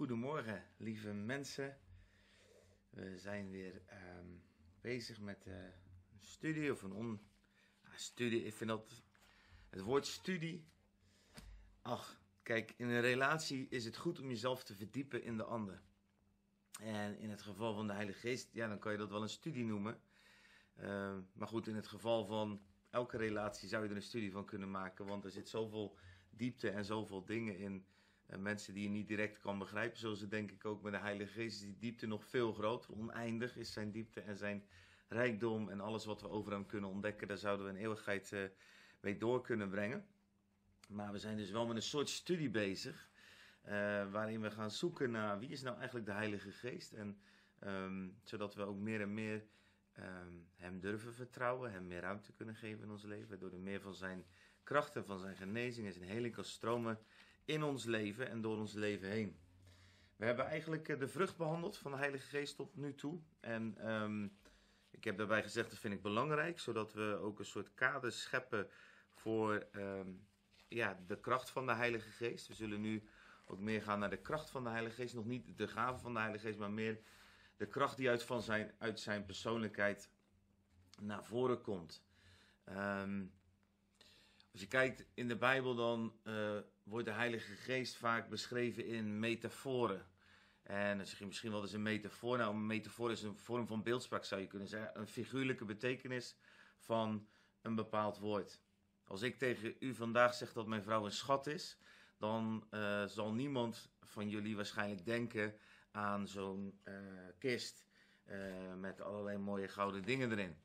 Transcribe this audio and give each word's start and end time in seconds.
Goedemorgen, 0.00 0.64
lieve 0.76 1.12
mensen. 1.12 1.78
We 2.90 3.18
zijn 3.18 3.50
weer 3.50 3.82
ehm, 3.86 4.26
bezig 4.80 5.20
met 5.20 5.46
eh, 5.46 5.54
een 6.12 6.20
studie 6.20 6.72
of 6.72 6.82
een 6.82 6.92
on... 6.92 7.20
Ah, 7.82 7.94
studie, 7.94 8.44
ik 8.44 8.54
vind 8.54 8.70
dat... 8.70 9.02
Het 9.68 9.80
woord 9.80 10.06
studie... 10.06 10.64
Ach, 11.82 12.20
kijk, 12.42 12.74
in 12.76 12.88
een 12.88 13.00
relatie 13.00 13.66
is 13.68 13.84
het 13.84 13.96
goed 13.96 14.20
om 14.20 14.28
jezelf 14.28 14.64
te 14.64 14.74
verdiepen 14.74 15.22
in 15.22 15.36
de 15.36 15.44
ander. 15.44 15.82
En 16.80 17.18
in 17.18 17.30
het 17.30 17.42
geval 17.42 17.74
van 17.74 17.86
de 17.86 17.92
Heilige 17.92 18.18
Geest, 18.18 18.52
ja, 18.52 18.68
dan 18.68 18.78
kan 18.78 18.92
je 18.92 18.98
dat 18.98 19.10
wel 19.10 19.22
een 19.22 19.28
studie 19.28 19.64
noemen. 19.64 20.00
Ehm, 20.76 21.20
maar 21.32 21.48
goed, 21.48 21.66
in 21.66 21.76
het 21.76 21.88
geval 21.88 22.24
van 22.26 22.62
elke 22.90 23.16
relatie 23.16 23.68
zou 23.68 23.84
je 23.84 23.90
er 23.90 23.96
een 23.96 24.02
studie 24.02 24.32
van 24.32 24.44
kunnen 24.44 24.70
maken. 24.70 25.06
Want 25.06 25.24
er 25.24 25.30
zit 25.30 25.48
zoveel 25.48 25.96
diepte 26.30 26.70
en 26.70 26.84
zoveel 26.84 27.24
dingen 27.24 27.58
in 27.58 27.86
en 28.30 28.42
mensen 28.42 28.74
die 28.74 28.82
je 28.82 28.88
niet 28.88 29.08
direct 29.08 29.38
kan 29.38 29.58
begrijpen, 29.58 29.98
zoals 29.98 30.20
het 30.20 30.30
denk 30.30 30.50
ik 30.50 30.64
ook 30.64 30.82
met 30.82 30.92
de 30.92 30.98
Heilige 30.98 31.32
Geest, 31.32 31.60
is 31.60 31.66
die 31.66 31.78
diepte 31.78 32.06
nog 32.06 32.24
veel 32.24 32.52
groter. 32.52 32.92
Oneindig 32.92 33.56
is 33.56 33.72
zijn 33.72 33.90
diepte 33.90 34.20
en 34.20 34.36
zijn 34.36 34.64
rijkdom 35.08 35.68
en 35.68 35.80
alles 35.80 36.04
wat 36.04 36.20
we 36.20 36.28
over 36.28 36.52
hem 36.52 36.66
kunnen 36.66 36.90
ontdekken, 36.90 37.28
daar 37.28 37.38
zouden 37.38 37.66
we 37.66 37.72
een 37.72 37.78
eeuwigheid 37.78 38.32
uh, 38.32 38.44
mee 39.00 39.16
door 39.16 39.42
kunnen 39.42 39.68
brengen. 39.68 40.06
Maar 40.88 41.12
we 41.12 41.18
zijn 41.18 41.36
dus 41.36 41.50
wel 41.50 41.66
met 41.66 41.76
een 41.76 41.82
soort 41.82 42.08
studie 42.08 42.50
bezig, 42.50 43.10
uh, 43.64 43.70
waarin 44.10 44.40
we 44.40 44.50
gaan 44.50 44.70
zoeken 44.70 45.10
naar 45.10 45.38
wie 45.38 45.48
is 45.48 45.62
nou 45.62 45.76
eigenlijk 45.76 46.06
de 46.06 46.12
Heilige 46.12 46.52
Geest. 46.52 46.92
En 46.92 47.20
um, 47.66 48.18
zodat 48.24 48.54
we 48.54 48.62
ook 48.62 48.78
meer 48.78 49.00
en 49.00 49.14
meer 49.14 49.44
um, 49.98 50.48
hem 50.54 50.80
durven 50.80 51.14
vertrouwen, 51.14 51.72
hem 51.72 51.86
meer 51.86 52.00
ruimte 52.00 52.32
kunnen 52.32 52.54
geven 52.54 52.82
in 52.82 52.90
ons 52.90 53.02
leven, 53.02 53.28
waardoor 53.28 53.52
er 53.52 53.60
meer 53.60 53.80
van 53.80 53.94
zijn 53.94 54.24
krachten, 54.62 55.04
van 55.04 55.18
zijn 55.18 55.36
genezing 55.36 55.86
en 55.86 55.92
zijn 55.92 56.08
heling 56.08 56.34
kan 56.34 56.44
stromen 56.44 56.98
in 57.44 57.62
ons 57.62 57.84
leven 57.84 58.28
en 58.28 58.40
door 58.40 58.56
ons 58.56 58.72
leven 58.72 59.08
heen. 59.08 59.38
We 60.16 60.24
hebben 60.24 60.46
eigenlijk 60.46 60.88
eh, 60.88 60.98
de 60.98 61.08
vrucht 61.08 61.36
behandeld 61.36 61.76
van 61.76 61.90
de 61.90 61.96
Heilige 61.96 62.26
Geest 62.26 62.56
tot 62.56 62.76
nu 62.76 62.94
toe. 62.94 63.20
En 63.40 63.90
um, 63.90 64.38
ik 64.90 65.04
heb 65.04 65.16
daarbij 65.16 65.42
gezegd, 65.42 65.70
dat 65.70 65.78
vind 65.78 65.94
ik 65.94 66.02
belangrijk, 66.02 66.60
zodat 66.60 66.92
we 66.92 67.18
ook 67.22 67.38
een 67.38 67.44
soort 67.44 67.74
kader 67.74 68.12
scheppen 68.12 68.68
voor 69.10 69.66
um, 69.72 70.26
ja, 70.68 71.00
de 71.06 71.20
kracht 71.20 71.50
van 71.50 71.66
de 71.66 71.74
Heilige 71.74 72.10
Geest. 72.10 72.48
We 72.48 72.54
zullen 72.54 72.80
nu 72.80 73.08
ook 73.46 73.58
meer 73.58 73.82
gaan 73.82 73.98
naar 73.98 74.10
de 74.10 74.20
kracht 74.20 74.50
van 74.50 74.64
de 74.64 74.70
Heilige 74.70 74.94
Geest. 74.94 75.14
Nog 75.14 75.26
niet 75.26 75.58
de 75.58 75.68
gave 75.68 75.98
van 75.98 76.12
de 76.12 76.20
Heilige 76.20 76.46
Geest, 76.46 76.58
maar 76.58 76.70
meer 76.70 77.00
de 77.56 77.66
kracht 77.66 77.96
die 77.96 78.08
uit, 78.08 78.22
van 78.22 78.42
zijn, 78.42 78.72
uit 78.78 79.00
zijn 79.00 79.24
persoonlijkheid 79.24 80.10
naar 81.00 81.24
voren 81.24 81.60
komt. 81.60 82.04
Um, 82.68 83.32
als 84.52 84.60
je 84.60 84.66
kijkt 84.66 85.04
in 85.14 85.28
de 85.28 85.36
Bijbel, 85.36 85.74
dan 85.74 86.14
uh, 86.24 86.58
wordt 86.82 87.06
de 87.06 87.12
Heilige 87.12 87.54
Geest 87.54 87.96
vaak 87.96 88.28
beschreven 88.28 88.86
in 88.86 89.18
metaforen. 89.18 90.06
En 90.62 90.96
dan 90.96 91.06
zeg 91.06 91.18
je 91.18 91.26
misschien 91.26 91.50
wel 91.50 91.62
eens 91.62 91.72
een 91.72 91.82
metafoor. 91.82 92.38
Nou, 92.38 92.54
een 92.54 92.66
metafoor 92.66 93.10
is 93.10 93.22
een 93.22 93.36
vorm 93.36 93.66
van 93.66 93.82
beeldspraak, 93.82 94.24
zou 94.24 94.40
je 94.40 94.46
kunnen 94.46 94.68
zeggen. 94.68 95.00
Een 95.00 95.08
figuurlijke 95.08 95.64
betekenis 95.64 96.36
van 96.78 97.28
een 97.62 97.74
bepaald 97.74 98.18
woord. 98.18 98.60
Als 99.04 99.22
ik 99.22 99.38
tegen 99.38 99.74
u 99.78 99.94
vandaag 99.94 100.34
zeg 100.34 100.52
dat 100.52 100.66
mijn 100.66 100.82
vrouw 100.82 101.04
een 101.04 101.12
schat 101.12 101.46
is, 101.46 101.78
dan 102.18 102.66
uh, 102.70 103.06
zal 103.06 103.32
niemand 103.32 103.90
van 104.00 104.28
jullie 104.28 104.56
waarschijnlijk 104.56 105.04
denken 105.04 105.56
aan 105.90 106.28
zo'n 106.28 106.80
uh, 106.84 106.94
kist 107.38 107.84
met 108.76 109.00
allerlei 109.00 109.38
mooie 109.38 109.68
gouden 109.68 110.02
dingen 110.02 110.30
erin. 110.30 110.56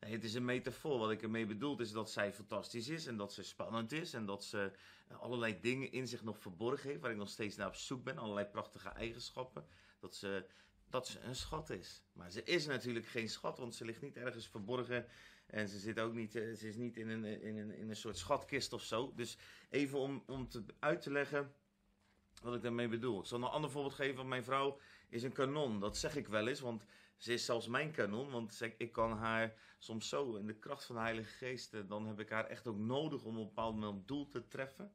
Nee, 0.00 0.12
het 0.12 0.24
is 0.24 0.34
een 0.34 0.44
metafoor. 0.44 0.98
Wat 0.98 1.10
ik 1.10 1.22
ermee 1.22 1.46
bedoel 1.46 1.80
is 1.80 1.92
dat 1.92 2.10
zij 2.10 2.32
fantastisch 2.32 2.88
is 2.88 3.06
en 3.06 3.16
dat 3.16 3.32
ze 3.32 3.42
spannend 3.42 3.92
is 3.92 4.14
en 4.14 4.26
dat 4.26 4.44
ze 4.44 4.72
allerlei 5.20 5.60
dingen 5.60 5.92
in 5.92 6.08
zich 6.08 6.22
nog 6.22 6.38
verborgen 6.38 6.88
heeft, 6.88 7.00
waar 7.00 7.10
ik 7.10 7.16
nog 7.16 7.28
steeds 7.28 7.56
naar 7.56 7.66
op 7.66 7.74
zoek 7.74 8.04
ben, 8.04 8.18
allerlei 8.18 8.46
prachtige 8.46 8.88
eigenschappen. 8.88 9.66
Dat 10.00 10.14
ze, 10.14 10.46
dat 10.88 11.06
ze 11.06 11.20
een 11.20 11.36
schat 11.36 11.70
is. 11.70 12.02
Maar 12.12 12.30
ze 12.30 12.42
is 12.42 12.66
natuurlijk 12.66 13.06
geen 13.06 13.28
schat, 13.28 13.58
want 13.58 13.74
ze 13.74 13.84
ligt 13.84 14.02
niet 14.02 14.16
ergens 14.16 14.48
verborgen 14.48 15.06
en 15.46 15.68
ze 15.68 15.78
zit 15.78 16.00
ook 16.00 16.14
niet, 16.14 16.34
eh, 16.34 16.52
ze 16.52 16.68
is 16.68 16.76
niet 16.76 16.96
in 16.96 17.08
een, 17.08 17.24
in 17.24 17.56
een, 17.56 17.70
in 17.70 17.88
een 17.88 17.96
soort 17.96 18.18
schatkist 18.18 18.72
of 18.72 18.82
zo. 18.82 19.12
Dus 19.14 19.38
even 19.70 19.98
om, 19.98 20.22
om 20.26 20.48
te, 20.48 20.64
uit 20.78 21.02
te 21.02 21.10
leggen 21.10 21.52
wat 22.42 22.54
ik 22.54 22.62
daarmee 22.62 22.88
bedoel. 22.88 23.20
Ik 23.20 23.26
zal 23.26 23.38
een 23.38 23.44
ander 23.44 23.70
voorbeeld 23.70 23.94
geven. 23.94 24.28
Mijn 24.28 24.44
vrouw 24.44 24.78
is 25.08 25.22
een 25.22 25.32
kanon. 25.32 25.80
Dat 25.80 25.96
zeg 25.96 26.16
ik 26.16 26.28
wel 26.28 26.48
eens, 26.48 26.60
want 26.60 26.84
ze 27.18 27.32
is 27.32 27.44
zelfs 27.44 27.68
mijn 27.68 27.90
kanon. 27.90 28.30
Want 28.30 28.60
ik 28.76 28.92
kan 28.92 29.12
haar 29.12 29.54
soms 29.78 30.08
zo 30.08 30.36
in 30.36 30.46
de 30.46 30.58
kracht 30.58 30.84
van 30.84 30.94
de 30.94 31.00
Heilige 31.00 31.36
Geest, 31.36 31.74
eh, 31.74 31.80
dan 31.88 32.06
heb 32.06 32.20
ik 32.20 32.28
haar 32.28 32.46
echt 32.46 32.66
ook 32.66 32.78
nodig 32.78 33.24
om 33.24 33.34
op 33.34 33.40
een 33.40 33.48
bepaald 33.48 33.74
moment 33.74 34.08
doel 34.08 34.28
te 34.28 34.48
treffen. 34.48 34.92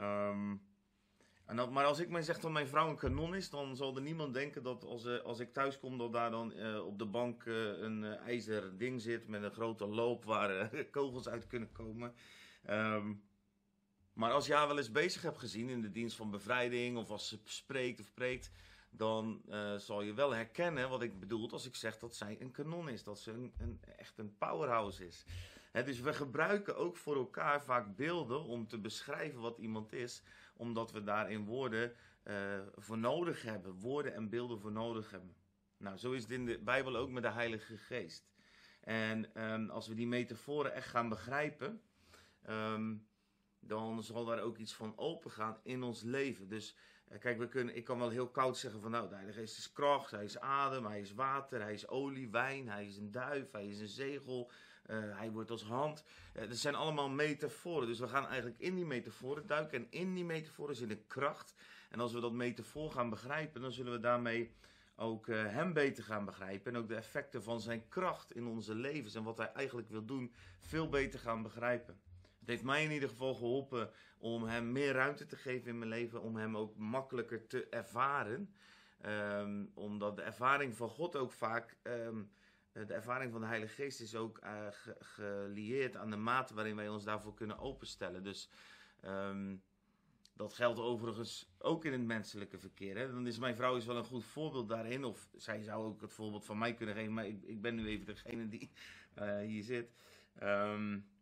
Um, 0.00 0.72
en 1.46 1.72
maar 1.72 1.84
als 1.84 1.98
ik 1.98 2.08
mij 2.08 2.22
zeg 2.22 2.38
dat 2.38 2.50
mijn 2.50 2.68
vrouw 2.68 2.88
een 2.88 2.96
kanon 2.96 3.34
is, 3.34 3.50
dan 3.50 3.76
zal 3.76 3.96
er 3.96 4.02
niemand 4.02 4.34
denken 4.34 4.62
dat 4.62 4.84
als, 4.84 5.04
uh, 5.04 5.20
als 5.20 5.38
ik 5.38 5.52
thuis 5.52 5.78
kom, 5.78 5.98
dat 5.98 6.12
daar 6.12 6.30
dan 6.30 6.52
uh, 6.52 6.86
op 6.86 6.98
de 6.98 7.06
bank 7.06 7.44
een 7.46 8.02
uh, 8.02 8.16
ijzer 8.16 8.78
ding 8.78 9.00
zit 9.00 9.28
met 9.28 9.42
een 9.42 9.52
grote 9.52 9.86
loop 9.86 10.24
waar 10.24 10.70
kogels 10.90 11.28
uit 11.28 11.46
kunnen 11.46 11.72
komen. 11.72 12.14
Um, 12.70 13.22
maar 14.12 14.32
als 14.32 14.46
je 14.46 14.54
haar 14.54 14.66
wel 14.66 14.78
eens 14.78 14.90
bezig 14.90 15.22
hebt 15.22 15.38
gezien 15.38 15.68
in 15.68 15.80
de 15.80 15.90
dienst 15.90 16.16
van 16.16 16.30
bevrijding, 16.30 16.96
of 16.96 17.10
als 17.10 17.28
ze 17.28 17.38
spreekt 17.44 18.00
of 18.00 18.14
preekt, 18.14 18.50
dan 18.96 19.42
uh, 19.48 19.76
zal 19.76 20.02
je 20.02 20.14
wel 20.14 20.34
herkennen 20.34 20.88
wat 20.88 21.02
ik 21.02 21.20
bedoel 21.20 21.50
als 21.50 21.66
ik 21.66 21.74
zeg 21.74 21.98
dat 21.98 22.16
zij 22.16 22.36
een 22.40 22.50
kanon 22.50 22.88
is. 22.88 23.04
Dat 23.04 23.18
ze 23.18 23.30
een, 23.30 23.52
een 23.58 23.80
echt 23.96 24.18
een 24.18 24.36
powerhouse 24.38 25.06
is. 25.06 25.24
Dus 25.72 26.00
we 26.00 26.12
gebruiken 26.12 26.76
ook 26.76 26.96
voor 26.96 27.16
elkaar 27.16 27.62
vaak 27.62 27.96
beelden 27.96 28.44
om 28.44 28.66
te 28.66 28.78
beschrijven 28.78 29.40
wat 29.40 29.58
iemand 29.58 29.92
is. 29.92 30.22
Omdat 30.56 30.92
we 30.92 31.02
daarin 31.02 31.44
woorden 31.44 31.92
uh, 32.24 32.60
voor 32.74 32.98
nodig 32.98 33.42
hebben. 33.42 33.72
Woorden 33.72 34.14
en 34.14 34.28
beelden 34.28 34.60
voor 34.60 34.72
nodig 34.72 35.10
hebben. 35.10 35.36
Nou, 35.76 35.96
zo 35.96 36.12
is 36.12 36.22
het 36.22 36.30
in 36.30 36.46
de 36.46 36.58
Bijbel 36.58 36.96
ook 36.96 37.10
met 37.10 37.22
de 37.22 37.30
Heilige 37.30 37.76
Geest. 37.76 38.32
En 38.80 39.42
um, 39.52 39.70
als 39.70 39.88
we 39.88 39.94
die 39.94 40.06
metaforen 40.06 40.74
echt 40.74 40.88
gaan 40.88 41.08
begrijpen... 41.08 41.82
Um, 42.48 43.06
dan 43.66 44.02
zal 44.02 44.24
daar 44.24 44.40
ook 44.40 44.58
iets 44.58 44.74
van 44.74 44.98
open 44.98 45.30
gaan 45.30 45.58
in 45.62 45.82
ons 45.82 46.02
leven. 46.02 46.48
Dus 46.48 46.74
eh, 46.74 46.80
kijk, 47.18 47.38
we 47.38 47.48
kunnen, 47.48 47.76
ik 47.76 47.84
kan 47.84 47.98
wel 47.98 48.10
heel 48.10 48.28
koud 48.28 48.56
zeggen 48.56 48.80
van 48.80 48.90
nou, 48.90 49.08
de 49.08 49.14
Heilige 49.14 49.38
Geest 49.38 49.58
is 49.58 49.72
kracht, 49.72 50.10
hij 50.10 50.24
is 50.24 50.38
adem, 50.38 50.86
hij 50.86 51.00
is 51.00 51.14
water, 51.14 51.60
hij 51.60 51.72
is 51.72 51.88
olie, 51.88 52.30
wijn, 52.30 52.68
hij 52.68 52.86
is 52.86 52.96
een 52.96 53.10
duif, 53.10 53.52
hij 53.52 53.66
is 53.66 53.80
een 53.80 53.88
zegel, 53.88 54.50
uh, 54.86 55.18
hij 55.18 55.30
wordt 55.30 55.50
als 55.50 55.64
hand. 55.64 56.04
Uh, 56.36 56.48
dat 56.48 56.56
zijn 56.56 56.74
allemaal 56.74 57.08
metaforen. 57.08 57.86
Dus 57.86 57.98
we 57.98 58.08
gaan 58.08 58.26
eigenlijk 58.26 58.58
in 58.58 58.74
die 58.74 58.86
metaforen 58.86 59.46
duiken 59.46 59.78
en 59.78 59.86
in 59.90 60.14
die 60.14 60.24
metaforen 60.24 60.76
zit 60.76 60.90
een 60.90 61.06
kracht. 61.06 61.54
En 61.90 62.00
als 62.00 62.12
we 62.12 62.20
dat 62.20 62.32
metafoor 62.32 62.90
gaan 62.90 63.10
begrijpen, 63.10 63.60
dan 63.60 63.72
zullen 63.72 63.92
we 63.92 64.00
daarmee 64.00 64.52
ook 64.96 65.26
uh, 65.26 65.42
hem 65.46 65.72
beter 65.72 66.04
gaan 66.04 66.24
begrijpen. 66.24 66.72
En 66.74 66.78
ook 66.80 66.88
de 66.88 66.94
effecten 66.94 67.42
van 67.42 67.60
zijn 67.60 67.88
kracht 67.88 68.34
in 68.34 68.46
onze 68.46 68.74
levens 68.74 69.14
en 69.14 69.22
wat 69.22 69.38
hij 69.38 69.52
eigenlijk 69.52 69.88
wil 69.88 70.04
doen, 70.04 70.34
veel 70.60 70.88
beter 70.88 71.20
gaan 71.20 71.42
begrijpen. 71.42 72.00
Het 72.44 72.52
heeft 72.52 72.62
mij 72.62 72.84
in 72.84 72.90
ieder 72.90 73.08
geval 73.08 73.34
geholpen 73.34 73.90
om 74.18 74.44
hem 74.44 74.72
meer 74.72 74.92
ruimte 74.92 75.26
te 75.26 75.36
geven 75.36 75.68
in 75.68 75.78
mijn 75.78 75.90
leven, 75.90 76.22
om 76.22 76.36
hem 76.36 76.56
ook 76.56 76.76
makkelijker 76.76 77.46
te 77.46 77.66
ervaren. 77.68 78.54
Um, 79.06 79.70
omdat 79.74 80.16
de 80.16 80.22
ervaring 80.22 80.76
van 80.76 80.88
God 80.88 81.16
ook 81.16 81.32
vaak, 81.32 81.76
um, 81.82 82.30
de 82.72 82.94
ervaring 82.94 83.32
van 83.32 83.40
de 83.40 83.46
Heilige 83.46 83.74
Geest 83.74 84.00
is 84.00 84.14
ook 84.16 84.38
ge 84.70 84.96
gelieerd 84.98 85.96
aan 85.96 86.10
de 86.10 86.16
mate 86.16 86.54
waarin 86.54 86.76
wij 86.76 86.88
ons 86.88 87.04
daarvoor 87.04 87.34
kunnen 87.34 87.58
openstellen. 87.58 88.22
Dus 88.22 88.50
um, 89.04 89.62
dat 90.36 90.54
geldt 90.54 90.78
overigens 90.78 91.54
ook 91.58 91.84
in 91.84 91.92
het 91.92 92.04
menselijke 92.04 92.58
verkeer. 92.58 92.96
Hè? 92.96 93.10
Dan 93.10 93.26
is 93.26 93.38
mijn 93.38 93.56
vrouw 93.56 93.76
is 93.76 93.86
wel 93.86 93.96
een 93.96 94.04
goed 94.04 94.24
voorbeeld 94.24 94.68
daarin. 94.68 95.04
Of 95.04 95.28
zij 95.36 95.62
zou 95.62 95.84
ook 95.84 96.00
het 96.00 96.12
voorbeeld 96.12 96.44
van 96.44 96.58
mij 96.58 96.74
kunnen 96.74 96.94
geven. 96.94 97.12
Maar 97.14 97.26
ik, 97.26 97.42
ik 97.42 97.60
ben 97.60 97.74
nu 97.74 97.86
even 97.86 98.06
degene 98.06 98.48
die 98.48 98.70
uh, 99.18 99.38
hier 99.38 99.62
zit. 99.62 99.94
Um, 100.42 101.12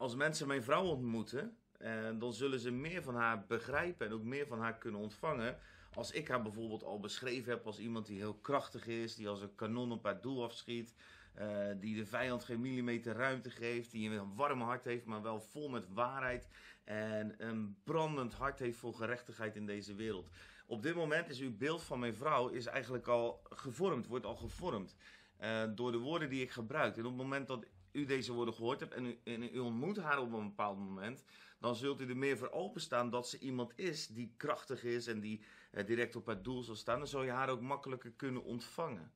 als 0.00 0.14
mensen 0.14 0.46
mijn 0.46 0.62
vrouw 0.62 0.84
ontmoeten, 0.84 1.56
eh, 1.78 1.92
dan 2.18 2.32
zullen 2.32 2.60
ze 2.60 2.70
meer 2.70 3.02
van 3.02 3.14
haar 3.14 3.44
begrijpen 3.46 4.06
en 4.06 4.12
ook 4.12 4.22
meer 4.22 4.46
van 4.46 4.60
haar 4.60 4.78
kunnen 4.78 5.00
ontvangen. 5.00 5.58
Als 5.94 6.10
ik 6.10 6.28
haar 6.28 6.42
bijvoorbeeld 6.42 6.84
al 6.84 7.00
beschreven 7.00 7.52
heb 7.52 7.66
als 7.66 7.78
iemand 7.78 8.06
die 8.06 8.18
heel 8.18 8.34
krachtig 8.34 8.86
is, 8.86 9.14
die 9.14 9.28
als 9.28 9.40
een 9.40 9.54
kanon 9.54 9.92
op 9.92 10.04
haar 10.04 10.20
doel 10.20 10.44
afschiet, 10.44 10.94
uh, 11.38 11.46
die 11.80 11.96
de 11.96 12.06
vijand 12.06 12.44
geen 12.44 12.60
millimeter 12.60 13.14
ruimte 13.14 13.50
geeft, 13.50 13.90
die 13.90 14.10
een 14.10 14.34
warm 14.34 14.60
hart 14.60 14.84
heeft, 14.84 15.04
maar 15.04 15.22
wel 15.22 15.40
vol 15.40 15.68
met 15.68 15.92
waarheid 15.92 16.48
en 16.84 17.34
een 17.38 17.76
brandend 17.84 18.34
hart 18.34 18.58
heeft 18.58 18.78
voor 18.78 18.94
gerechtigheid 18.94 19.56
in 19.56 19.66
deze 19.66 19.94
wereld. 19.94 20.30
Op 20.66 20.82
dit 20.82 20.94
moment 20.94 21.28
is 21.28 21.40
uw 21.40 21.56
beeld 21.56 21.82
van 21.82 21.98
mijn 21.98 22.14
vrouw 22.14 22.48
is 22.48 22.66
eigenlijk 22.66 23.06
al 23.06 23.40
gevormd, 23.50 24.06
wordt 24.06 24.26
al 24.26 24.36
gevormd 24.36 24.96
uh, 25.40 25.62
door 25.74 25.92
de 25.92 25.98
woorden 25.98 26.28
die 26.28 26.42
ik 26.42 26.50
gebruik. 26.50 26.96
En 26.96 27.04
op 27.04 27.12
het 27.12 27.22
moment 27.22 27.46
dat 27.46 27.66
u 27.92 28.04
deze 28.04 28.32
woorden 28.32 28.54
gehoord 28.54 28.80
hebt 28.80 28.94
en 28.94 29.04
u, 29.04 29.50
u 29.52 29.58
ontmoet 29.58 29.96
haar 29.96 30.18
op 30.18 30.32
een 30.32 30.48
bepaald 30.48 30.78
moment, 30.78 31.24
dan 31.58 31.74
zult 31.74 32.00
u 32.00 32.08
er 32.08 32.16
meer 32.16 32.38
voor 32.38 32.50
openstaan 32.50 33.10
dat 33.10 33.28
ze 33.28 33.38
iemand 33.38 33.72
is 33.76 34.06
die 34.06 34.34
krachtig 34.36 34.84
is 34.84 35.06
en 35.06 35.20
die 35.20 35.44
eh, 35.70 35.86
direct 35.86 36.16
op 36.16 36.26
het 36.26 36.44
doel 36.44 36.62
zal 36.62 36.74
staan. 36.74 36.98
Dan 36.98 37.08
zal 37.08 37.22
je 37.22 37.30
haar 37.30 37.48
ook 37.48 37.60
makkelijker 37.60 38.12
kunnen 38.16 38.44
ontvangen. 38.44 39.12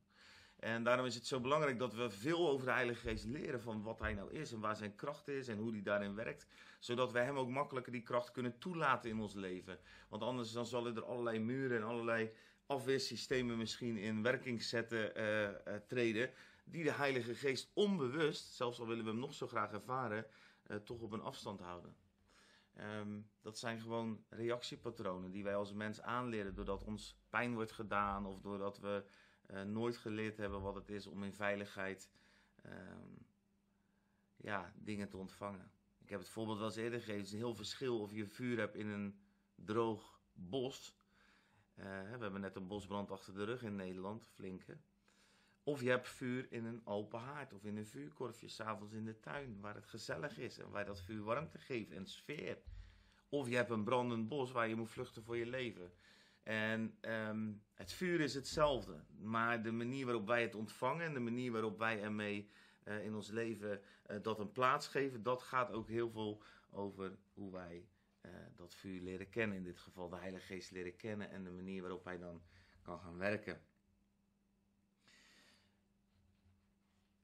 En 0.59 0.83
daarom 0.83 1.05
is 1.05 1.15
het 1.15 1.27
zo 1.27 1.39
belangrijk 1.39 1.79
dat 1.79 1.93
we 1.93 2.09
veel 2.09 2.49
over 2.49 2.65
de 2.65 2.71
Heilige 2.71 3.07
Geest 3.07 3.25
leren 3.25 3.61
van 3.61 3.83
wat 3.83 3.99
hij 3.99 4.13
nou 4.13 4.31
is 4.31 4.51
en 4.51 4.59
waar 4.59 4.75
zijn 4.75 4.95
kracht 4.95 5.27
is 5.27 5.47
en 5.47 5.57
hoe 5.57 5.71
hij 5.71 5.81
daarin 5.81 6.15
werkt. 6.15 6.47
Zodat 6.79 7.11
wij 7.11 7.23
hem 7.23 7.37
ook 7.37 7.49
makkelijker 7.49 7.91
die 7.91 8.01
kracht 8.01 8.31
kunnen 8.31 8.57
toelaten 8.57 9.09
in 9.09 9.19
ons 9.19 9.33
leven. 9.33 9.79
Want 10.09 10.23
anders 10.23 10.51
dan 10.51 10.65
zullen 10.65 10.95
er 10.95 11.05
allerlei 11.05 11.39
muren 11.39 11.77
en 11.77 11.83
allerlei 11.83 12.31
afweersystemen 12.65 13.57
misschien 13.57 13.97
in 13.97 14.21
werking 14.21 14.63
zetten, 14.63 15.11
uh, 15.17 15.41
uh, 15.43 15.49
treden. 15.87 16.29
Die 16.67 16.83
de 16.83 16.91
Heilige 16.91 17.35
Geest 17.35 17.71
onbewust, 17.73 18.53
zelfs 18.53 18.79
al 18.79 18.87
willen 18.87 19.03
we 19.03 19.09
hem 19.09 19.19
nog 19.19 19.33
zo 19.33 19.47
graag 19.47 19.71
ervaren, 19.71 20.25
uh, 20.67 20.77
toch 20.77 21.01
op 21.01 21.11
een 21.11 21.21
afstand 21.21 21.59
houden. 21.59 21.95
Um, 22.79 23.29
dat 23.41 23.57
zijn 23.57 23.79
gewoon 23.79 24.23
reactiepatronen 24.29 25.31
die 25.31 25.43
wij 25.43 25.55
als 25.55 25.73
mens 25.73 26.01
aanleren 26.01 26.55
doordat 26.55 26.83
ons 26.83 27.17
pijn 27.29 27.53
wordt 27.53 27.71
gedaan 27.71 28.25
of 28.25 28.39
doordat 28.39 28.79
we 28.79 29.05
uh, 29.47 29.61
nooit 29.61 29.97
geleerd 29.97 30.37
hebben 30.37 30.61
wat 30.61 30.75
het 30.75 30.89
is 30.89 31.07
om 31.07 31.23
in 31.23 31.33
veiligheid 31.33 32.11
um, 32.65 33.27
ja, 34.35 34.73
dingen 34.75 35.09
te 35.09 35.17
ontvangen. 35.17 35.71
Ik 35.97 36.09
heb 36.09 36.19
het 36.19 36.29
voorbeeld 36.29 36.57
wel 36.57 36.67
eens 36.67 36.75
eerder 36.75 36.99
gegeven. 36.99 37.17
Het 37.17 37.27
is 37.27 37.33
een 37.33 37.37
heel 37.37 37.55
verschil 37.55 38.01
of 38.01 38.11
je 38.11 38.25
vuur 38.25 38.57
hebt 38.57 38.75
in 38.75 38.87
een 38.87 39.19
droog 39.55 40.19
bos. 40.33 40.97
Uh, 41.75 41.83
we 41.83 42.17
hebben 42.19 42.41
net 42.41 42.55
een 42.55 42.67
bosbrand 42.67 43.11
achter 43.11 43.33
de 43.33 43.43
rug 43.43 43.63
in 43.63 43.75
Nederland, 43.75 44.27
flinke. 44.27 44.77
Of 45.67 45.81
je 45.81 45.89
hebt 45.89 46.07
vuur 46.07 46.47
in 46.49 46.65
een 46.65 46.81
open 46.85 47.19
haard 47.19 47.53
of 47.53 47.63
in 47.63 47.77
een 47.77 47.85
vuurkorfje, 47.85 48.47
s'avonds 48.47 48.93
in 48.93 49.05
de 49.05 49.19
tuin, 49.19 49.57
waar 49.61 49.75
het 49.75 49.87
gezellig 49.87 50.37
is 50.37 50.59
en 50.59 50.69
waar 50.69 50.85
dat 50.85 51.01
vuur 51.01 51.23
warmte 51.23 51.59
geeft 51.59 51.91
en 51.91 52.05
sfeer. 52.05 52.57
Of 53.29 53.49
je 53.49 53.55
hebt 53.55 53.69
een 53.69 53.83
brandend 53.83 54.27
bos 54.27 54.51
waar 54.51 54.67
je 54.67 54.75
moet 54.75 54.89
vluchten 54.89 55.23
voor 55.23 55.37
je 55.37 55.45
leven. 55.45 55.91
En 56.43 56.97
um, 57.01 57.63
het 57.73 57.93
vuur 57.93 58.19
is 58.19 58.33
hetzelfde, 58.33 59.03
maar 59.17 59.63
de 59.63 59.71
manier 59.71 60.05
waarop 60.05 60.27
wij 60.27 60.41
het 60.41 60.55
ontvangen 60.55 61.05
en 61.05 61.13
de 61.13 61.19
manier 61.19 61.51
waarop 61.51 61.77
wij 61.77 62.01
ermee 62.01 62.49
uh, 62.83 63.03
in 63.03 63.15
ons 63.15 63.29
leven 63.29 63.81
uh, 64.07 64.17
dat 64.21 64.39
een 64.39 64.51
plaats 64.51 64.87
geven, 64.87 65.23
dat 65.23 65.41
gaat 65.41 65.71
ook 65.71 65.87
heel 65.87 66.09
veel 66.09 66.43
over 66.69 67.17
hoe 67.33 67.51
wij 67.51 67.87
uh, 68.21 68.31
dat 68.55 68.75
vuur 68.75 69.01
leren 69.01 69.29
kennen. 69.29 69.57
In 69.57 69.63
dit 69.63 69.79
geval 69.79 70.09
de 70.09 70.17
Heilige 70.17 70.45
Geest 70.45 70.71
leren 70.71 70.95
kennen 70.95 71.29
en 71.29 71.43
de 71.43 71.51
manier 71.51 71.81
waarop 71.81 72.03
hij 72.03 72.17
dan 72.17 72.41
kan 72.81 72.99
gaan 72.99 73.17
werken. 73.17 73.61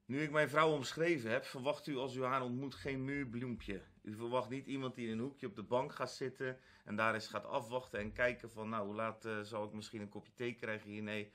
Nu 0.04 0.22
ik 0.22 0.30
mijn 0.30 0.48
vrouw 0.48 0.72
omschreven 0.72 1.30
heb, 1.30 1.44
verwacht 1.44 1.86
u 1.86 1.96
als 1.96 2.14
u 2.14 2.22
haar 2.22 2.42
ontmoet 2.42 2.74
geen 2.74 3.04
muurbloempje. 3.04 3.82
U 4.02 4.14
verwacht 4.14 4.48
niet 4.48 4.66
iemand 4.66 4.94
die 4.94 5.06
in 5.06 5.12
een 5.12 5.24
hoekje 5.24 5.46
op 5.46 5.54
de 5.54 5.62
bank 5.62 5.92
gaat 5.92 6.12
zitten 6.12 6.58
en 6.84 6.96
daar 6.96 7.14
eens 7.14 7.26
gaat 7.26 7.44
afwachten 7.44 7.98
en 7.98 8.12
kijken 8.12 8.50
van 8.50 8.68
nou 8.68 8.86
hoe 8.86 8.94
laat 8.94 9.24
uh, 9.24 9.40
zal 9.40 9.64
ik 9.64 9.72
misschien 9.72 10.00
een 10.00 10.08
kopje 10.08 10.32
thee 10.34 10.54
krijgen 10.54 10.90
hier. 10.90 11.02
Nee, 11.02 11.32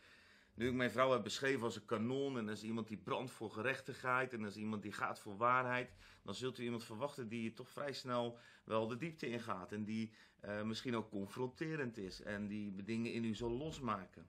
nu 0.54 0.68
ik 0.68 0.74
mijn 0.74 0.92
vrouw 0.92 1.12
heb 1.12 1.24
beschreven 1.24 1.64
als 1.64 1.76
een 1.76 1.86
kanon 1.86 2.38
en 2.38 2.50
als 2.50 2.64
iemand 2.64 2.88
die 2.88 2.98
brandt 2.98 3.32
voor 3.32 3.52
gerechtigheid 3.52 4.34
en 4.34 4.46
als 4.46 4.56
iemand 4.56 4.82
die 4.82 4.92
gaat 4.92 5.20
voor 5.20 5.38
waarheid, 5.38 5.94
dan 6.24 6.36
zult 6.36 6.60
u 6.60 6.64
iemand 6.64 6.84
verwachten 6.84 7.28
die 7.28 7.44
je 7.44 7.54
toch 7.54 7.70
vrij 7.70 7.94
snel 7.94 8.40
wel 8.64 8.88
de 8.88 8.98
diepte 8.98 9.28
ingaat 9.28 9.72
en 9.72 9.84
die 9.84 10.14
uh, 10.46 10.62
misschien 10.62 10.96
ook 10.96 11.10
confronterend 11.10 11.98
is 11.98 12.22
en 12.22 12.48
die 12.48 12.84
dingen 12.84 13.14
in 13.14 13.24
u 13.24 13.36
zal 13.36 13.52
losmaken. 13.52 14.28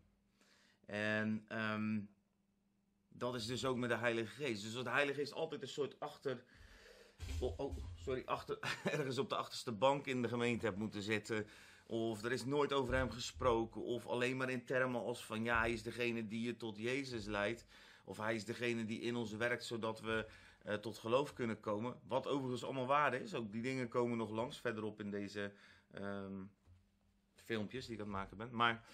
En 0.86 1.46
um, 1.72 2.08
dat 3.18 3.34
is 3.34 3.46
dus 3.46 3.64
ook 3.64 3.76
met 3.76 3.90
de 3.90 3.96
Heilige 3.96 4.42
Geest. 4.42 4.62
Dus 4.62 4.72
de 4.84 4.90
Heilige 4.90 5.18
Geest 5.18 5.32
altijd 5.32 5.62
een 5.62 5.68
soort 5.68 6.00
achter. 6.00 6.44
Oh, 7.40 7.58
oh, 7.58 7.76
sorry, 7.94 8.22
achter, 8.24 8.58
ergens 8.84 9.18
op 9.18 9.28
de 9.28 9.36
achterste 9.36 9.72
bank 9.72 10.06
in 10.06 10.22
de 10.22 10.28
gemeente 10.28 10.66
hebt 10.66 10.78
moeten 10.78 11.02
zitten. 11.02 11.46
Of 11.86 12.24
er 12.24 12.32
is 12.32 12.44
nooit 12.44 12.72
over 12.72 12.94
hem 12.94 13.10
gesproken. 13.10 13.82
Of 13.82 14.06
alleen 14.06 14.36
maar 14.36 14.50
in 14.50 14.64
termen 14.64 15.00
als 15.00 15.24
van 15.24 15.44
ja, 15.44 15.58
hij 15.58 15.72
is 15.72 15.82
degene 15.82 16.26
die 16.26 16.42
je 16.42 16.56
tot 16.56 16.76
Jezus 16.76 17.24
leidt. 17.24 17.66
Of 18.04 18.16
hij 18.16 18.34
is 18.34 18.44
degene 18.44 18.84
die 18.84 19.00
in 19.00 19.16
ons 19.16 19.32
werkt 19.32 19.64
zodat 19.64 20.00
we 20.00 20.26
uh, 20.66 20.74
tot 20.74 20.98
geloof 20.98 21.32
kunnen 21.32 21.60
komen. 21.60 22.00
Wat 22.06 22.26
overigens 22.26 22.64
allemaal 22.64 22.86
waar 22.86 23.14
is. 23.14 23.34
Ook 23.34 23.52
die 23.52 23.62
dingen 23.62 23.88
komen 23.88 24.16
nog 24.16 24.30
langs 24.30 24.60
verderop 24.60 25.00
in 25.00 25.10
deze 25.10 25.52
um, 25.94 26.50
filmpjes 27.34 27.86
die 27.86 27.94
ik 27.94 28.00
aan 28.00 28.06
het 28.06 28.16
maken 28.16 28.36
ben. 28.36 28.48
Maar 28.52 28.84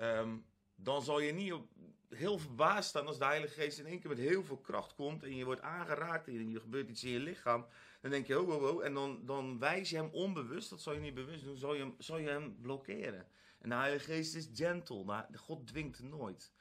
um, 0.00 0.44
dan 0.80 1.02
zal 1.02 1.20
je 1.20 1.32
niet 1.32 1.52
op, 1.52 1.68
heel 2.08 2.38
verbaasd 2.38 2.88
staan 2.88 3.06
als 3.06 3.18
de 3.18 3.24
Heilige 3.24 3.60
Geest 3.60 3.78
in 3.78 3.86
één 3.86 4.00
keer 4.00 4.10
met 4.10 4.18
heel 4.18 4.44
veel 4.44 4.58
kracht 4.58 4.94
komt 4.94 5.22
en 5.22 5.36
je 5.36 5.44
wordt 5.44 5.60
aangeraakt 5.60 6.28
en 6.28 6.54
er 6.54 6.60
gebeurt 6.60 6.88
iets 6.88 7.04
in 7.04 7.10
je 7.10 7.20
lichaam. 7.20 7.66
Dan 8.00 8.10
denk 8.10 8.26
je, 8.26 8.40
oh, 8.40 8.48
oh, 8.48 8.62
oh, 8.62 8.84
en 8.84 8.94
dan, 8.94 9.20
dan 9.24 9.58
wijs 9.58 9.90
je 9.90 9.96
hem 9.96 10.10
onbewust, 10.12 10.70
dat 10.70 10.80
zal 10.80 10.92
je 10.92 11.00
niet 11.00 11.14
bewust 11.14 11.44
doen, 11.44 11.56
zal 11.56 11.74
je 11.74 11.80
hem, 11.80 11.94
zal 11.98 12.18
je 12.18 12.28
hem 12.28 12.56
blokkeren. 12.60 13.26
En 13.58 13.68
de 13.68 13.74
Heilige 13.74 14.04
Geest 14.04 14.34
is 14.34 14.50
gentle, 14.52 15.04
maar 15.04 15.28
God 15.34 15.66
dwingt 15.66 16.02
nooit. 16.02 16.52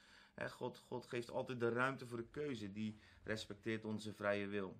God, 0.50 0.78
God 0.78 1.08
geeft 1.08 1.32
altijd 1.32 1.60
de 1.60 1.70
ruimte 1.70 2.08
voor 2.08 2.18
de 2.18 2.28
keuze, 2.32 2.72
die 2.72 3.00
respecteert 3.24 3.86
onze 3.86 4.14
vrije 4.14 4.48
wil. 4.48 4.78